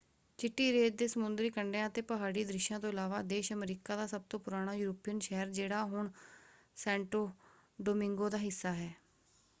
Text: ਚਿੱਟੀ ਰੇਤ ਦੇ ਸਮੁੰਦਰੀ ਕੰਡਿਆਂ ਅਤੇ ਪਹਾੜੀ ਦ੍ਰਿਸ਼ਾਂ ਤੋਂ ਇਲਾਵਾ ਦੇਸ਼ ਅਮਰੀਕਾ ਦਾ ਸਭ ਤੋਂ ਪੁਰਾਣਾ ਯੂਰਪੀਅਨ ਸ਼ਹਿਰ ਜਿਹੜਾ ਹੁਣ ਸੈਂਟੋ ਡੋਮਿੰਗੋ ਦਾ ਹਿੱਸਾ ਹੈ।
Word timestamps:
ਚਿੱਟੀ 0.39 0.71
ਰੇਤ 0.71 0.93
ਦੇ 0.93 1.07
ਸਮੁੰਦਰੀ 1.07 1.49
ਕੰਡਿਆਂ 1.49 1.87
ਅਤੇ 1.89 2.01
ਪਹਾੜੀ 2.01 2.43
ਦ੍ਰਿਸ਼ਾਂ 2.43 2.79
ਤੋਂ 2.79 2.89
ਇਲਾਵਾ 2.89 3.21
ਦੇਸ਼ 3.23 3.51
ਅਮਰੀਕਾ 3.53 3.95
ਦਾ 3.95 4.07
ਸਭ 4.07 4.21
ਤੋਂ 4.29 4.39
ਪੁਰਾਣਾ 4.39 4.73
ਯੂਰਪੀਅਨ 4.73 5.19
ਸ਼ਹਿਰ 5.19 5.49
ਜਿਹੜਾ 5.51 5.83
ਹੁਣ 5.83 6.09
ਸੈਂਟੋ 6.77 7.29
ਡੋਮਿੰਗੋ 7.79 8.29
ਦਾ 8.29 8.37
ਹਿੱਸਾ 8.37 8.73
ਹੈ। 8.73 8.93